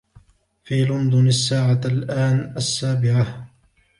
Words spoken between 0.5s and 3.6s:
في لندن الساعة الآن السابعة.